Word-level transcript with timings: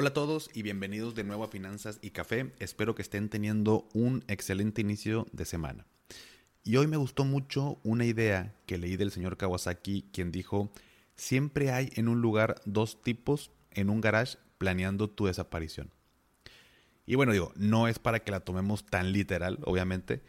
Hola 0.00 0.08
a 0.08 0.14
todos 0.14 0.48
y 0.54 0.62
bienvenidos 0.62 1.14
de 1.14 1.24
nuevo 1.24 1.44
a 1.44 1.48
Finanzas 1.48 1.98
y 2.00 2.12
Café. 2.12 2.54
Espero 2.58 2.94
que 2.94 3.02
estén 3.02 3.28
teniendo 3.28 3.86
un 3.92 4.24
excelente 4.28 4.80
inicio 4.80 5.26
de 5.32 5.44
semana. 5.44 5.84
Y 6.64 6.78
hoy 6.78 6.86
me 6.86 6.96
gustó 6.96 7.26
mucho 7.26 7.78
una 7.84 8.06
idea 8.06 8.54
que 8.64 8.78
leí 8.78 8.96
del 8.96 9.10
señor 9.10 9.36
Kawasaki, 9.36 10.08
quien 10.10 10.32
dijo, 10.32 10.72
siempre 11.16 11.70
hay 11.70 11.90
en 11.96 12.08
un 12.08 12.22
lugar 12.22 12.62
dos 12.64 13.02
tipos 13.02 13.50
en 13.72 13.90
un 13.90 14.00
garage 14.00 14.38
planeando 14.56 15.10
tu 15.10 15.26
desaparición. 15.26 15.90
Y 17.04 17.16
bueno, 17.16 17.32
digo, 17.32 17.52
no 17.54 17.86
es 17.86 17.98
para 17.98 18.20
que 18.20 18.30
la 18.30 18.40
tomemos 18.40 18.86
tan 18.86 19.12
literal, 19.12 19.58
obviamente, 19.64 20.22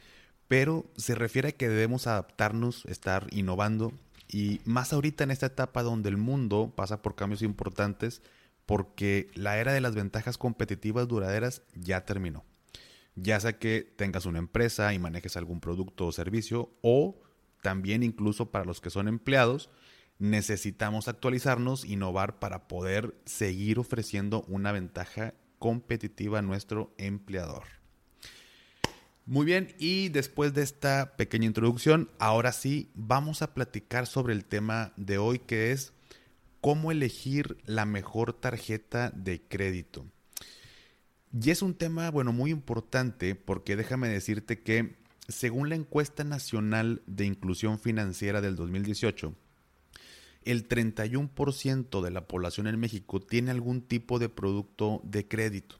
pero 0.49 0.83
se 0.97 1.15
refiere 1.15 1.47
a 1.47 1.53
que 1.53 1.69
debemos 1.69 2.07
adaptarnos, 2.07 2.83
estar 2.87 3.25
innovando 3.31 3.93
y 4.27 4.59
más 4.65 4.91
ahorita 4.91 5.23
en 5.23 5.31
esta 5.31 5.45
etapa 5.45 5.81
donde 5.81 6.09
el 6.09 6.17
mundo 6.17 6.73
pasa 6.75 7.01
por 7.01 7.15
cambios 7.15 7.41
importantes, 7.41 8.21
porque 8.65 9.29
la 9.33 9.57
era 9.57 9.73
de 9.73 9.81
las 9.81 9.95
ventajas 9.95 10.37
competitivas 10.37 11.07
duraderas 11.07 11.63
ya 11.75 12.05
terminó. 12.05 12.45
Ya 13.15 13.39
sea 13.39 13.59
que 13.59 13.81
tengas 13.95 14.25
una 14.25 14.39
empresa 14.39 14.93
y 14.93 14.99
manejes 14.99 15.35
algún 15.35 15.59
producto 15.59 16.07
o 16.07 16.11
servicio, 16.11 16.71
o 16.81 17.21
también 17.61 18.03
incluso 18.03 18.51
para 18.51 18.65
los 18.65 18.81
que 18.81 18.89
son 18.89 19.07
empleados, 19.07 19.69
necesitamos 20.19 21.07
actualizarnos, 21.07 21.83
innovar 21.83 22.39
para 22.39 22.67
poder 22.67 23.15
seguir 23.25 23.79
ofreciendo 23.79 24.43
una 24.47 24.71
ventaja 24.71 25.33
competitiva 25.59 26.39
a 26.39 26.43
nuestro 26.43 26.93
empleador. 26.97 27.63
Muy 29.25 29.45
bien, 29.45 29.75
y 29.77 30.09
después 30.09 30.53
de 30.53 30.63
esta 30.63 31.15
pequeña 31.15 31.45
introducción, 31.45 32.09
ahora 32.19 32.51
sí 32.51 32.89
vamos 32.95 33.41
a 33.41 33.53
platicar 33.53 34.07
sobre 34.07 34.33
el 34.33 34.45
tema 34.45 34.93
de 34.97 35.17
hoy 35.17 35.39
que 35.39 35.71
es 35.71 35.93
cómo 36.61 36.91
elegir 36.91 37.57
la 37.65 37.85
mejor 37.85 38.33
tarjeta 38.33 39.09
de 39.09 39.41
crédito. 39.41 40.05
Y 41.33 41.49
es 41.49 41.61
un 41.61 41.73
tema, 41.73 42.09
bueno, 42.11 42.31
muy 42.33 42.51
importante 42.51 43.35
porque 43.35 43.75
déjame 43.75 44.09
decirte 44.09 44.61
que 44.61 44.95
según 45.27 45.69
la 45.69 45.75
encuesta 45.75 46.23
nacional 46.23 47.01
de 47.07 47.25
inclusión 47.25 47.79
financiera 47.79 48.41
del 48.41 48.55
2018, 48.55 49.33
el 50.43 50.67
31% 50.67 52.01
de 52.01 52.11
la 52.11 52.27
población 52.27 52.67
en 52.67 52.79
México 52.79 53.19
tiene 53.19 53.51
algún 53.51 53.81
tipo 53.81 54.19
de 54.19 54.29
producto 54.29 55.01
de 55.03 55.27
crédito. 55.27 55.77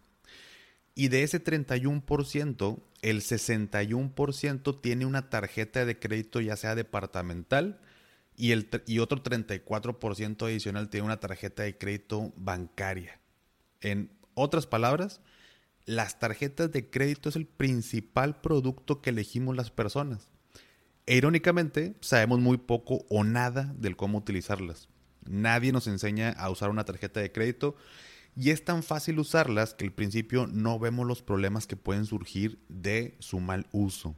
Y 0.94 1.08
de 1.08 1.24
ese 1.24 1.44
31%, 1.44 2.80
el 3.02 3.22
61% 3.22 4.82
tiene 4.82 5.06
una 5.06 5.30
tarjeta 5.30 5.86
de 5.86 5.98
crédito 5.98 6.42
ya 6.42 6.56
sea 6.56 6.76
departamental, 6.76 7.80
y, 8.36 8.52
el, 8.52 8.70
y 8.88 9.00
otro 9.00 9.22
34% 9.24 10.46
adicional 10.46 10.90
tiene 10.90 11.06
una 11.06 11.20
tarjeta 11.20 11.64
de 11.64 11.78
crédito 11.78 12.34
bancaria. 12.36 13.20
En 13.82 14.12
otras 14.34 14.68
palabras, 14.68 15.22
las 15.86 16.20
tarjetas 16.20 16.72
de 16.72 16.90
crédito 16.90 17.30
es 17.30 17.36
el 17.36 17.46
principal 17.46 18.42
producto 18.42 19.02
que 19.02 19.10
elegimos 19.10 19.56
las 19.56 19.72
personas. 19.72 20.32
E 21.06 21.18
irónicamente, 21.18 21.96
sabemos 22.02 22.40
muy 22.40 22.58
poco 22.58 23.06
o 23.10 23.24
nada 23.24 23.74
del 23.78 23.96
cómo 23.96 24.20
utilizarlas. 24.20 24.88
Nadie 25.26 25.72
nos 25.72 25.88
enseña 25.88 26.30
a 26.32 26.50
usar 26.50 26.70
una 26.70 26.86
tarjeta 26.86 27.20
de 27.20 27.32
crédito 27.32 27.76
y 28.36 28.52
es 28.52 28.64
tan 28.64 28.82
fácil 28.84 29.20
usarlas 29.20 29.74
que 29.74 29.86
al 29.86 29.92
principio 29.92 30.48
no 30.48 30.80
vemos 30.80 31.06
los 31.06 31.22
problemas 31.22 31.68
que 31.68 31.76
pueden 31.76 32.06
surgir 32.06 32.60
de 32.70 33.16
su 33.20 33.40
mal 33.40 33.68
uso. 33.72 34.16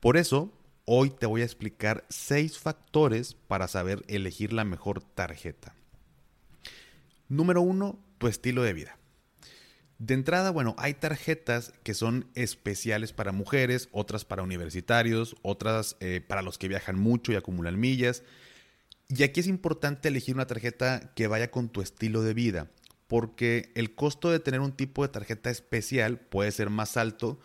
Por 0.00 0.16
eso, 0.16 0.52
Hoy 0.92 1.10
te 1.10 1.26
voy 1.26 1.42
a 1.42 1.44
explicar 1.44 2.04
seis 2.08 2.58
factores 2.58 3.34
para 3.46 3.68
saber 3.68 4.02
elegir 4.08 4.52
la 4.52 4.64
mejor 4.64 5.00
tarjeta. 5.00 5.72
Número 7.28 7.62
uno, 7.62 8.04
tu 8.18 8.26
estilo 8.26 8.64
de 8.64 8.72
vida. 8.72 8.98
De 9.98 10.14
entrada, 10.14 10.50
bueno, 10.50 10.74
hay 10.78 10.94
tarjetas 10.94 11.72
que 11.84 11.94
son 11.94 12.28
especiales 12.34 13.12
para 13.12 13.30
mujeres, 13.30 13.88
otras 13.92 14.24
para 14.24 14.42
universitarios, 14.42 15.36
otras 15.42 15.96
eh, 16.00 16.20
para 16.26 16.42
los 16.42 16.58
que 16.58 16.66
viajan 16.66 16.98
mucho 16.98 17.30
y 17.30 17.36
acumulan 17.36 17.78
millas. 17.78 18.24
Y 19.06 19.22
aquí 19.22 19.38
es 19.38 19.46
importante 19.46 20.08
elegir 20.08 20.34
una 20.34 20.48
tarjeta 20.48 21.12
que 21.14 21.28
vaya 21.28 21.52
con 21.52 21.68
tu 21.68 21.82
estilo 21.82 22.22
de 22.22 22.34
vida, 22.34 22.68
porque 23.06 23.70
el 23.76 23.94
costo 23.94 24.28
de 24.32 24.40
tener 24.40 24.58
un 24.58 24.72
tipo 24.72 25.02
de 25.04 25.12
tarjeta 25.12 25.50
especial 25.50 26.18
puede 26.18 26.50
ser 26.50 26.68
más 26.68 26.96
alto 26.96 27.38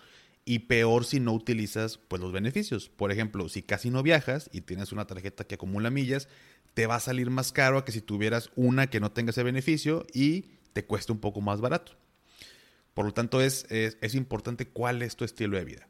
y 0.46 0.60
peor 0.60 1.06
si 1.06 1.20
no 1.20 1.34
utilizas 1.34 1.98
pues 1.98 2.22
los 2.22 2.32
beneficios. 2.32 2.88
Por 2.90 3.12
ejemplo, 3.12 3.50
si 3.50 3.64
casi 3.64 3.90
no 3.90 4.04
viajas 4.04 4.50
y 4.54 4.62
tienes 4.62 4.92
una 4.92 5.08
tarjeta 5.08 5.44
que 5.44 5.56
acumula 5.56 5.90
millas, 5.90 6.30
te 6.76 6.86
va 6.88 6.96
a 6.96 7.00
salir 7.00 7.32
más 7.32 7.52
caro 7.52 7.84
que 7.84 7.92
si 7.92 8.02
tuvieras 8.02 8.52
una 8.56 8.88
que 8.88 9.00
no 9.00 9.12
tenga 9.12 9.32
ese 9.32 9.44
beneficio 9.44 10.06
y 10.14 10.46
te 10.74 10.86
cueste 10.86 11.12
un 11.12 11.20
poco 11.20 11.42
más 11.42 11.62
barato. 11.62 11.94
Por 12.94 13.06
lo 13.06 13.14
tanto, 13.14 13.42
es, 13.42 13.66
es, 13.70 14.16
importante 14.16 14.68
cuál 14.68 15.02
es 15.02 15.16
tu 15.16 15.26
estilo 15.26 15.58
de 15.58 15.66
vida. 15.66 15.88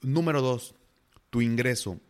Número 0.00 0.40
dos, 0.40 0.74
tu 1.30 1.42
ingreso. 1.42 2.00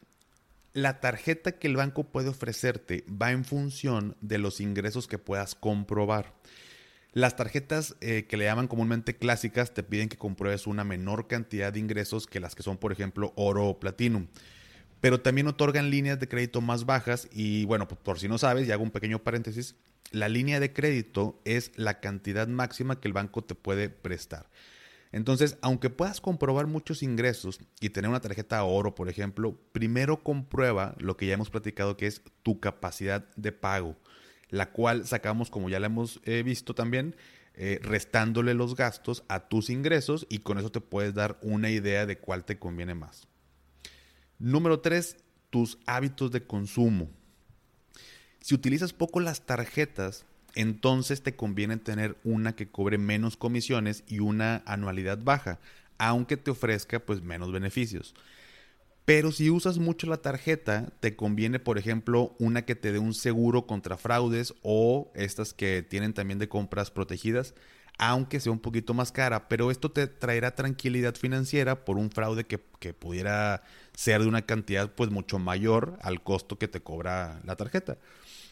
La 0.72 1.00
tarjeta 1.00 1.58
que 1.58 1.66
el 1.66 1.76
banco 1.76 2.04
puede 2.04 2.30
ofrecerte 2.30 3.04
va 3.10 3.32
en 3.32 3.44
función 3.44 4.16
de 4.22 4.38
los 4.38 4.60
ingresos 4.60 5.08
que 5.08 5.18
puedas 5.18 5.54
comprobar. 5.54 6.34
Las 7.14 7.36
tarjetas 7.36 7.94
eh, 8.00 8.24
que 8.26 8.38
le 8.38 8.46
llaman 8.46 8.68
comúnmente 8.68 9.16
clásicas 9.16 9.74
te 9.74 9.82
piden 9.82 10.08
que 10.08 10.16
compruebes 10.16 10.66
una 10.66 10.82
menor 10.82 11.26
cantidad 11.26 11.70
de 11.70 11.78
ingresos 11.78 12.26
que 12.26 12.40
las 12.40 12.54
que 12.54 12.62
son, 12.62 12.78
por 12.78 12.90
ejemplo, 12.90 13.34
oro 13.36 13.68
o 13.68 13.78
platino. 13.78 14.26
Pero 15.02 15.20
también 15.20 15.46
otorgan 15.46 15.90
líneas 15.90 16.18
de 16.20 16.28
crédito 16.28 16.62
más 16.62 16.86
bajas 16.86 17.28
y 17.30 17.66
bueno, 17.66 17.86
pues, 17.86 18.00
por 18.00 18.18
si 18.18 18.28
no 18.28 18.38
sabes, 18.38 18.66
y 18.66 18.72
hago 18.72 18.82
un 18.82 18.90
pequeño 18.90 19.18
paréntesis, 19.18 19.74
la 20.10 20.30
línea 20.30 20.58
de 20.58 20.72
crédito 20.72 21.38
es 21.44 21.72
la 21.76 22.00
cantidad 22.00 22.48
máxima 22.48 22.98
que 22.98 23.08
el 23.08 23.14
banco 23.14 23.44
te 23.44 23.54
puede 23.54 23.90
prestar. 23.90 24.48
Entonces, 25.10 25.58
aunque 25.60 25.90
puedas 25.90 26.22
comprobar 26.22 26.66
muchos 26.66 27.02
ingresos 27.02 27.60
y 27.78 27.90
tener 27.90 28.08
una 28.08 28.20
tarjeta 28.20 28.64
oro, 28.64 28.94
por 28.94 29.10
ejemplo, 29.10 29.58
primero 29.72 30.22
comprueba 30.22 30.94
lo 30.98 31.18
que 31.18 31.26
ya 31.26 31.34
hemos 31.34 31.50
platicado 31.50 31.98
que 31.98 32.06
es 32.06 32.22
tu 32.42 32.58
capacidad 32.58 33.28
de 33.36 33.52
pago 33.52 33.98
la 34.52 34.70
cual 34.70 35.06
sacamos, 35.06 35.50
como 35.50 35.70
ya 35.70 35.80
la 35.80 35.86
hemos 35.86 36.20
eh, 36.24 36.42
visto 36.44 36.74
también, 36.74 37.16
eh, 37.54 37.80
restándole 37.82 38.54
los 38.54 38.76
gastos 38.76 39.24
a 39.28 39.48
tus 39.48 39.70
ingresos 39.70 40.26
y 40.28 40.38
con 40.38 40.58
eso 40.58 40.70
te 40.70 40.82
puedes 40.82 41.14
dar 41.14 41.38
una 41.40 41.70
idea 41.70 42.06
de 42.06 42.18
cuál 42.18 42.44
te 42.44 42.58
conviene 42.58 42.94
más. 42.94 43.26
Número 44.38 44.80
tres, 44.80 45.16
tus 45.48 45.78
hábitos 45.86 46.32
de 46.32 46.46
consumo. 46.46 47.08
Si 48.40 48.54
utilizas 48.54 48.92
poco 48.92 49.20
las 49.20 49.46
tarjetas, 49.46 50.26
entonces 50.54 51.22
te 51.22 51.34
conviene 51.34 51.78
tener 51.78 52.18
una 52.22 52.54
que 52.54 52.68
cobre 52.68 52.98
menos 52.98 53.38
comisiones 53.38 54.04
y 54.06 54.18
una 54.18 54.62
anualidad 54.66 55.18
baja, 55.22 55.60
aunque 55.96 56.36
te 56.36 56.50
ofrezca 56.50 57.00
pues 57.00 57.22
menos 57.22 57.52
beneficios. 57.52 58.14
Pero 59.04 59.32
si 59.32 59.50
usas 59.50 59.78
mucho 59.78 60.06
la 60.06 60.18
tarjeta, 60.18 60.92
te 61.00 61.16
conviene, 61.16 61.58
por 61.58 61.76
ejemplo, 61.76 62.36
una 62.38 62.62
que 62.62 62.76
te 62.76 62.92
dé 62.92 63.00
un 63.00 63.14
seguro 63.14 63.66
contra 63.66 63.96
fraudes 63.96 64.54
o 64.62 65.10
estas 65.14 65.54
que 65.54 65.82
tienen 65.82 66.14
también 66.14 66.38
de 66.38 66.48
compras 66.48 66.92
protegidas, 66.92 67.54
aunque 67.98 68.38
sea 68.38 68.52
un 68.52 68.60
poquito 68.60 68.94
más 68.94 69.10
cara. 69.10 69.48
Pero 69.48 69.72
esto 69.72 69.90
te 69.90 70.06
traerá 70.06 70.54
tranquilidad 70.54 71.16
financiera 71.16 71.84
por 71.84 71.98
un 71.98 72.10
fraude 72.10 72.44
que, 72.44 72.58
pudiera 72.58 73.62
ser 73.94 74.22
de 74.22 74.28
una 74.28 74.42
cantidad 74.42 74.90
pues 74.92 75.10
mucho 75.10 75.38
mayor 75.38 75.98
al 76.02 76.22
costo 76.22 76.58
que 76.58 76.68
te 76.68 76.80
cobra 76.80 77.40
la 77.44 77.56
tarjeta. 77.56 77.98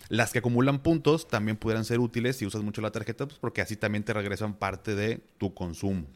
Las 0.09 0.33
que 0.33 0.41
acumulan 0.41 0.83
puntos 0.83 1.29
también 1.29 1.57
pudieran 1.57 1.85
ser 1.85 2.01
útiles 2.01 2.37
si 2.37 2.47
usas 2.47 2.63
mucho 2.63 2.81
la 2.81 2.91
tarjeta, 2.91 3.27
pues 3.27 3.39
porque 3.39 3.61
así 3.61 3.77
también 3.77 4.03
te 4.03 4.13
regresan 4.13 4.55
parte 4.55 4.97
de 4.97 5.21
tu 5.39 5.55
consumo. 5.55 6.07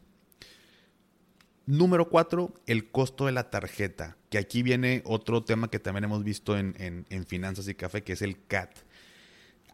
Número 1.67 2.09
cuatro, 2.09 2.53
el 2.67 2.91
costo 2.91 3.25
de 3.25 3.31
la 3.31 3.49
tarjeta, 3.49 4.17
que 4.29 4.37
aquí 4.37 4.61
viene 4.61 5.01
otro 5.03 5.43
tema 5.43 5.67
que 5.71 5.79
también 5.79 6.03
hemos 6.03 6.23
visto 6.23 6.55
en, 6.55 7.05
finanzas 7.27 7.67
y 7.67 7.73
café, 7.73 8.03
que 8.03 8.13
es 8.13 8.21
el 8.21 8.37
CAT. 8.45 8.69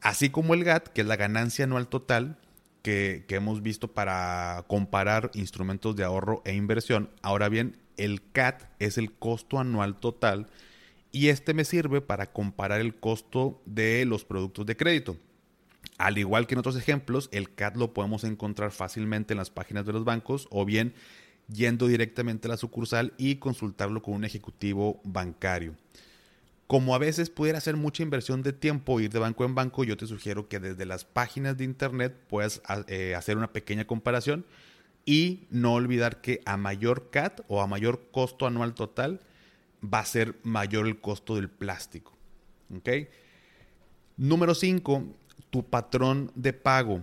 Así 0.02 0.30
como 0.30 0.54
el 0.54 0.64
GAT, 0.64 0.88
que 0.88 1.02
es 1.02 1.08
la 1.08 1.18
ganancia 1.18 1.66
anual 1.66 1.90
total, 1.90 2.38
que, 2.82 3.26
que, 3.28 3.36
hemos 3.36 3.62
visto 3.62 3.92
para 3.92 4.64
comparar 4.68 5.32
instrumentos 5.34 5.98
de 5.98 6.06
ahorro 6.06 6.42
e 6.46 6.56
inversión. 6.56 7.10
Ahora 7.22 7.50
bien, 7.50 7.78
el 7.98 8.24
CAT 8.32 8.64
es 8.80 8.98
el 8.98 9.12
costo 9.12 9.60
anual 9.60 10.00
total 10.00 10.48
y 11.12 11.28
este 11.28 11.54
me 11.54 11.66
sirve 11.66 12.00
para 12.00 12.32
comparar 12.32 12.80
el 12.80 12.96
costo 12.96 13.62
de 13.66 14.06
los 14.06 14.24
productos 14.24 14.66
de 14.66 14.78
crédito. 14.78 15.18
Al 15.98 16.18
igual 16.18 16.48
que 16.48 16.56
en 16.56 16.60
otros 16.60 16.78
ejemplos, 16.78 17.28
el 17.34 17.54
CAT 17.54 17.76
lo 17.76 17.94
podemos 17.94 18.24
encontrar 18.24 18.72
fácilmente 18.72 19.34
en 19.34 19.40
las 19.40 19.52
páginas 19.52 19.86
de 19.86 19.92
los 19.92 20.06
bancos 20.06 20.48
o 20.50 20.64
bien 20.64 20.94
yendo 21.54 21.88
directamente 21.88 22.48
a 22.48 22.52
la 22.52 22.58
sucursal 22.58 23.14
y 23.18 23.36
consultarlo 23.36 24.02
con 24.02 24.14
un 24.14 24.26
ejecutivo 24.26 25.02
bancario. 25.04 25.76
Como 26.68 26.96
a 26.96 27.00
veces 27.00 27.30
pudiera 27.30 27.60
ser 27.60 27.76
mucha 27.76 28.02
inversión 28.02 28.44
de 28.44 28.54
tiempo 28.54 29.00
ir 29.02 29.12
de 29.12 29.20
banco 29.20 29.44
en 29.44 29.56
banco, 29.56 29.84
yo 29.84 29.98
te 29.98 30.08
sugiero 30.08 30.48
que 30.48 30.60
desde 30.60 30.86
las 30.86 31.04
páginas 31.04 31.58
de 31.58 31.66
internet 31.66 32.16
puedas 32.30 32.62
eh, 32.88 33.14
hacer 33.16 33.38
una 33.38 33.52
pequeña 33.52 33.86
comparación 33.86 34.46
y 35.06 35.48
no 35.50 35.74
olvidar 35.74 36.22
que 36.22 36.42
a 36.46 36.58
mayor 36.58 37.10
CAT 37.10 37.42
o 37.48 37.62
a 37.62 37.68
mayor 37.68 38.04
costo 38.12 38.48
anual 38.48 38.74
total 38.74 39.20
va 39.84 40.00
a 40.00 40.06
ser 40.06 40.36
mayor 40.44 40.88
el 40.88 41.00
costo 41.02 41.36
del 41.36 41.50
plástico. 41.50 42.16
Número 44.16 44.56
5, 44.56 45.04
tu 45.50 45.66
patrón 45.66 46.32
de 46.36 46.54
pago. 46.54 47.02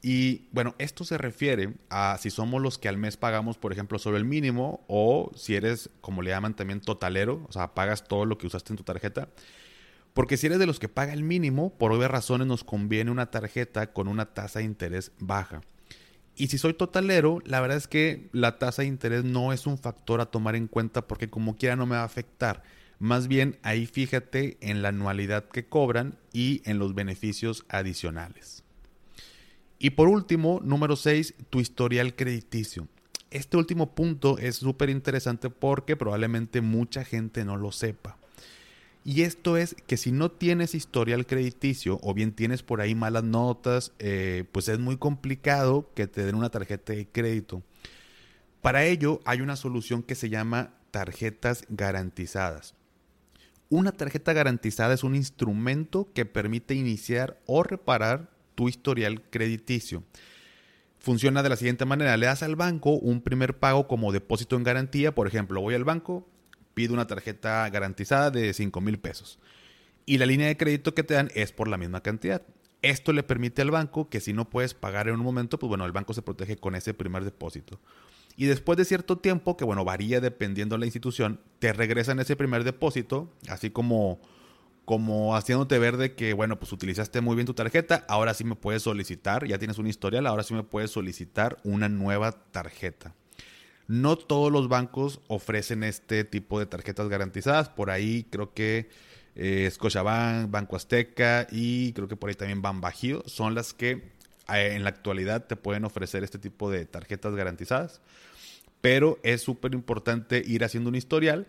Y 0.00 0.48
bueno, 0.52 0.74
esto 0.78 1.04
se 1.04 1.18
refiere 1.18 1.74
a 1.90 2.16
si 2.20 2.30
somos 2.30 2.62
los 2.62 2.78
que 2.78 2.88
al 2.88 2.96
mes 2.96 3.16
pagamos, 3.16 3.58
por 3.58 3.72
ejemplo, 3.72 3.98
solo 3.98 4.16
el 4.16 4.24
mínimo 4.24 4.84
o 4.86 5.32
si 5.34 5.56
eres, 5.56 5.90
como 6.00 6.22
le 6.22 6.30
llaman 6.30 6.54
también, 6.54 6.80
totalero, 6.80 7.44
o 7.48 7.52
sea, 7.52 7.74
pagas 7.74 8.04
todo 8.04 8.24
lo 8.24 8.38
que 8.38 8.46
usaste 8.46 8.72
en 8.72 8.76
tu 8.76 8.84
tarjeta. 8.84 9.28
Porque 10.14 10.36
si 10.36 10.46
eres 10.46 10.58
de 10.58 10.66
los 10.66 10.78
que 10.78 10.88
paga 10.88 11.12
el 11.12 11.24
mínimo, 11.24 11.70
por 11.70 11.92
obvias 11.92 12.10
razones 12.10 12.46
nos 12.46 12.64
conviene 12.64 13.10
una 13.10 13.30
tarjeta 13.30 13.92
con 13.92 14.08
una 14.08 14.26
tasa 14.26 14.60
de 14.60 14.64
interés 14.64 15.12
baja. 15.18 15.62
Y 16.36 16.46
si 16.48 16.58
soy 16.58 16.74
totalero, 16.74 17.40
la 17.44 17.60
verdad 17.60 17.76
es 17.76 17.88
que 17.88 18.28
la 18.32 18.58
tasa 18.58 18.82
de 18.82 18.88
interés 18.88 19.24
no 19.24 19.52
es 19.52 19.66
un 19.66 19.78
factor 19.78 20.20
a 20.20 20.26
tomar 20.26 20.54
en 20.54 20.68
cuenta 20.68 21.08
porque 21.08 21.28
como 21.28 21.56
quiera 21.56 21.74
no 21.74 21.86
me 21.86 21.96
va 21.96 22.02
a 22.02 22.06
afectar. 22.06 22.62
Más 23.00 23.26
bien 23.26 23.58
ahí 23.62 23.86
fíjate 23.86 24.56
en 24.60 24.82
la 24.82 24.88
anualidad 24.88 25.48
que 25.48 25.66
cobran 25.66 26.16
y 26.32 26.62
en 26.64 26.78
los 26.78 26.94
beneficios 26.94 27.64
adicionales. 27.68 28.64
Y 29.78 29.90
por 29.90 30.08
último, 30.08 30.60
número 30.64 30.96
6, 30.96 31.34
tu 31.50 31.60
historial 31.60 32.16
crediticio. 32.16 32.88
Este 33.30 33.56
último 33.56 33.94
punto 33.94 34.38
es 34.38 34.56
súper 34.56 34.90
interesante 34.90 35.50
porque 35.50 35.96
probablemente 35.96 36.60
mucha 36.60 37.04
gente 37.04 37.44
no 37.44 37.56
lo 37.56 37.70
sepa. 37.72 38.16
Y 39.04 39.22
esto 39.22 39.56
es 39.56 39.76
que 39.86 39.96
si 39.96 40.12
no 40.12 40.30
tienes 40.30 40.74
historial 40.74 41.26
crediticio 41.26 41.98
o 42.02 42.12
bien 42.12 42.32
tienes 42.32 42.62
por 42.62 42.80
ahí 42.80 42.94
malas 42.94 43.24
notas, 43.24 43.92
eh, 43.98 44.44
pues 44.52 44.68
es 44.68 44.78
muy 44.78 44.96
complicado 44.96 45.90
que 45.94 46.06
te 46.06 46.24
den 46.24 46.34
una 46.34 46.50
tarjeta 46.50 46.92
de 46.92 47.06
crédito. 47.06 47.62
Para 48.60 48.84
ello 48.84 49.20
hay 49.24 49.40
una 49.40 49.56
solución 49.56 50.02
que 50.02 50.14
se 50.14 50.28
llama 50.28 50.74
tarjetas 50.90 51.64
garantizadas. 51.68 52.74
Una 53.70 53.92
tarjeta 53.92 54.32
garantizada 54.32 54.94
es 54.94 55.04
un 55.04 55.14
instrumento 55.14 56.08
que 56.14 56.24
permite 56.24 56.74
iniciar 56.74 57.38
o 57.46 57.62
reparar 57.62 58.30
tu 58.58 58.68
historial 58.68 59.22
crediticio. 59.30 60.02
Funciona 60.98 61.44
de 61.44 61.48
la 61.48 61.54
siguiente 61.54 61.84
manera, 61.84 62.16
le 62.16 62.26
das 62.26 62.42
al 62.42 62.56
banco 62.56 62.90
un 62.90 63.20
primer 63.20 63.56
pago 63.56 63.86
como 63.86 64.10
depósito 64.10 64.56
en 64.56 64.64
garantía, 64.64 65.14
por 65.14 65.28
ejemplo, 65.28 65.60
voy 65.60 65.76
al 65.76 65.84
banco, 65.84 66.28
pido 66.74 66.92
una 66.92 67.06
tarjeta 67.06 67.70
garantizada 67.70 68.32
de 68.32 68.52
5 68.52 68.80
mil 68.80 68.98
pesos 68.98 69.38
y 70.06 70.18
la 70.18 70.26
línea 70.26 70.48
de 70.48 70.56
crédito 70.56 70.92
que 70.92 71.04
te 71.04 71.14
dan 71.14 71.30
es 71.36 71.52
por 71.52 71.68
la 71.68 71.76
misma 71.76 72.02
cantidad. 72.02 72.42
Esto 72.82 73.12
le 73.12 73.22
permite 73.22 73.62
al 73.62 73.70
banco 73.70 74.08
que 74.08 74.18
si 74.18 74.32
no 74.32 74.50
puedes 74.50 74.74
pagar 74.74 75.06
en 75.06 75.14
un 75.14 75.20
momento, 75.20 75.60
pues 75.60 75.68
bueno, 75.68 75.86
el 75.86 75.92
banco 75.92 76.14
se 76.14 76.22
protege 76.22 76.56
con 76.56 76.74
ese 76.74 76.94
primer 76.94 77.24
depósito. 77.24 77.78
Y 78.36 78.46
después 78.46 78.76
de 78.76 78.84
cierto 78.84 79.18
tiempo, 79.18 79.56
que 79.56 79.64
bueno, 79.64 79.84
varía 79.84 80.20
dependiendo 80.20 80.74
de 80.74 80.80
la 80.80 80.86
institución, 80.86 81.40
te 81.60 81.72
regresan 81.72 82.18
ese 82.18 82.34
primer 82.34 82.64
depósito, 82.64 83.30
así 83.48 83.70
como 83.70 84.20
como 84.88 85.36
haciéndote 85.36 85.78
ver 85.78 85.98
de 85.98 86.14
que, 86.14 86.32
bueno, 86.32 86.58
pues 86.58 86.72
utilizaste 86.72 87.20
muy 87.20 87.36
bien 87.36 87.44
tu 87.44 87.52
tarjeta, 87.52 88.06
ahora 88.08 88.32
sí 88.32 88.42
me 88.44 88.54
puedes 88.54 88.80
solicitar, 88.80 89.46
ya 89.46 89.58
tienes 89.58 89.76
un 89.76 89.86
historial, 89.86 90.26
ahora 90.26 90.42
sí 90.44 90.54
me 90.54 90.62
puedes 90.62 90.90
solicitar 90.90 91.58
una 91.62 91.90
nueva 91.90 92.32
tarjeta. 92.32 93.14
No 93.86 94.16
todos 94.16 94.50
los 94.50 94.70
bancos 94.70 95.20
ofrecen 95.28 95.82
este 95.82 96.24
tipo 96.24 96.58
de 96.58 96.64
tarjetas 96.64 97.10
garantizadas, 97.10 97.68
por 97.68 97.90
ahí 97.90 98.24
creo 98.30 98.54
que 98.54 98.88
eh, 99.34 99.68
Scotiabank, 99.70 100.50
Banco 100.50 100.76
Azteca 100.76 101.46
y 101.52 101.92
creo 101.92 102.08
que 102.08 102.16
por 102.16 102.30
ahí 102.30 102.34
también 102.34 102.62
Ban 102.62 102.80
Bajío 102.80 103.22
son 103.26 103.54
las 103.54 103.74
que 103.74 103.90
eh, 104.50 104.70
en 104.72 104.84
la 104.84 104.88
actualidad 104.88 105.44
te 105.44 105.56
pueden 105.56 105.84
ofrecer 105.84 106.24
este 106.24 106.38
tipo 106.38 106.70
de 106.70 106.86
tarjetas 106.86 107.34
garantizadas, 107.34 108.00
pero 108.80 109.18
es 109.22 109.42
súper 109.42 109.74
importante 109.74 110.42
ir 110.46 110.64
haciendo 110.64 110.88
un 110.88 110.94
historial 110.94 111.46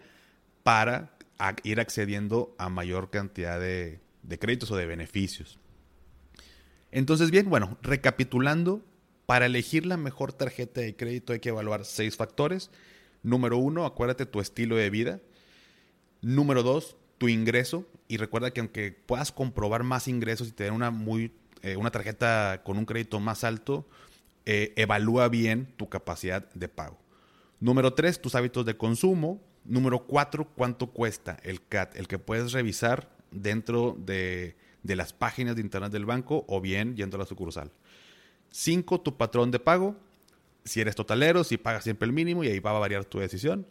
para 0.62 1.18
ir 1.64 1.80
accediendo 1.80 2.56
a 2.58 2.70
mayor 2.70 3.10
cantidad 3.10 3.60
de, 3.60 4.00
créditos 4.40 4.72
o 4.72 4.76
de 4.76 4.86
beneficios. 4.86 5.60
Entonces, 6.92 7.32
bien, 7.32 7.50
bueno, 7.50 7.78
recapitulando, 7.82 8.84
para 9.26 9.46
elegir 9.46 9.86
la 9.86 9.98
mejor 9.98 10.34
tarjeta 10.34 10.82
de 10.82 10.96
crédito 10.96 11.34
hay 11.34 11.40
que 11.40 11.50
evaluar 11.50 11.86
seis 11.86 12.18
factores. 12.18 12.72
Número 13.22 13.58
uno, 13.58 13.86
acuérdate 13.86 14.26
tu 14.26 14.40
estilo 14.40 14.76
de 14.76 14.90
vida. 14.90 15.20
Número 16.22 16.64
dos, 16.64 16.98
tu 17.20 17.28
ingreso. 17.28 17.86
Y 18.08 18.18
recuerda 18.18 18.52
que 18.52 18.60
aunque 18.60 18.92
puedas 18.92 19.32
comprobar 19.32 19.84
más 19.84 20.08
ingresos 20.08 20.48
y 20.48 20.52
tener 20.52 20.72
una, 20.72 20.90
muy, 20.90 21.32
eh, 21.62 21.76
una 21.76 21.92
tarjeta 21.92 22.64
con 22.64 22.78
un 22.80 22.86
crédito 22.86 23.20
más 23.20 23.44
alto, 23.44 23.88
eh, 24.46 24.74
evalúa 24.78 25.30
bien 25.30 25.74
tu 25.78 25.90
capacidad 25.90 26.52
de 26.54 26.68
pago. 26.68 26.98
Número 27.60 27.94
tres, 27.94 28.20
tus 28.20 28.34
hábitos 28.34 28.66
de 28.66 28.78
consumo. 28.78 29.44
Número 29.70 30.08
cuatro, 30.08 30.48
¿cuánto 30.56 30.88
cuesta 30.88 31.38
el 31.44 31.62
CAT? 31.64 31.96
El 31.96 32.08
que 32.08 32.18
puedes 32.18 32.54
revisar 32.54 33.08
dentro 33.30 33.96
de, 34.00 34.56
las 34.82 35.14
páginas 35.14 35.56
de 35.56 35.62
internet 35.62 35.92
del 35.92 36.06
banco 36.06 36.44
o 36.48 36.60
bien 36.60 36.96
yendo 36.96 37.18
a 37.18 37.20
la 37.20 37.28
sucursal. 37.28 37.72
Cinco, 38.50 39.00
tu 39.00 39.16
patrón 39.16 39.52
de 39.52 39.60
pago. 39.60 39.96
Si 40.66 40.82
eres 40.82 40.96
totalero, 40.96 41.44
si 41.44 41.58
pagas 41.58 41.84
siempre 41.84 42.08
el 42.08 42.14
mínimo 42.14 42.44
y 42.44 42.48
ahí 42.48 42.60
va 42.60 42.72
a 42.72 42.80
variar 42.80 43.06
tu 43.06 43.20
decisión. 43.20 43.68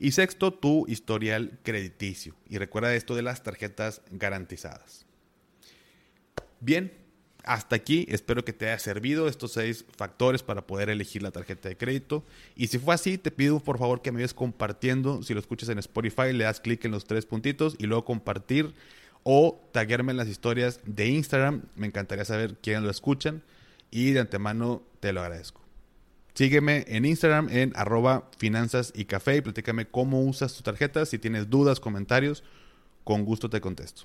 Y 0.00 0.10
sexto, 0.10 0.52
tu 0.52 0.84
historial 0.88 1.60
crediticio. 1.62 2.34
Y 2.48 2.58
recuerda 2.58 2.92
esto 2.96 3.14
de 3.14 3.22
las 3.22 3.44
tarjetas 3.44 4.02
garantizadas. 4.10 5.06
Bien, 6.58 6.92
hasta 7.44 7.76
aquí 7.76 8.06
espero 8.08 8.44
que 8.44 8.52
te 8.52 8.66
haya 8.66 8.78
servido 8.78 9.28
estos 9.28 9.52
seis 9.52 9.84
factores 9.96 10.42
para 10.42 10.66
poder 10.66 10.90
elegir 10.90 11.22
la 11.22 11.30
tarjeta 11.30 11.68
de 11.68 11.76
crédito. 11.76 12.24
Y 12.56 12.66
si 12.66 12.78
fue 12.78 12.94
así, 12.94 13.18
te 13.18 13.30
pido 13.30 13.60
por 13.60 13.78
favor 13.78 14.02
que 14.02 14.12
me 14.12 14.16
vayas 14.16 14.34
compartiendo. 14.34 15.22
Si 15.22 15.34
lo 15.34 15.40
escuchas 15.40 15.68
en 15.68 15.78
Spotify, 15.78 16.32
le 16.32 16.44
das 16.44 16.60
clic 16.60 16.84
en 16.84 16.90
los 16.90 17.04
tres 17.04 17.26
puntitos 17.26 17.76
y 17.78 17.86
luego 17.86 18.04
compartir 18.04 18.74
o 19.22 19.60
taguearme 19.72 20.12
en 20.12 20.18
las 20.18 20.28
historias 20.28 20.80
de 20.84 21.08
Instagram. 21.08 21.62
Me 21.74 21.86
encantaría 21.86 22.24
saber 22.24 22.56
quiénes 22.60 22.82
lo 22.82 22.90
escuchan 22.90 23.42
y 23.90 24.10
de 24.10 24.20
antemano 24.20 24.82
te 25.00 25.12
lo 25.12 25.22
agradezco. 25.22 25.62
Sígueme 26.34 26.84
en 26.86 27.04
Instagram 27.04 27.48
en 27.50 27.72
arroba 27.74 28.30
finanzas 28.38 28.92
y 28.94 29.06
café 29.06 29.36
y 29.36 29.40
platícame 29.40 29.86
cómo 29.86 30.22
usas 30.22 30.54
tu 30.54 30.62
tarjeta. 30.62 31.04
Si 31.04 31.18
tienes 31.18 31.50
dudas, 31.50 31.80
comentarios, 31.80 32.44
con 33.02 33.24
gusto 33.24 33.50
te 33.50 33.60
contesto. 33.60 34.02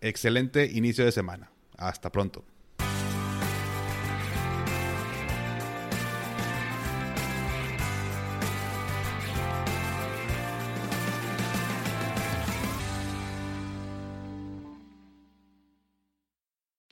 Excelente 0.00 0.66
inicio 0.66 1.04
de 1.04 1.12
semana. 1.12 1.50
Hasta 1.78 2.12
pronto. 2.12 2.44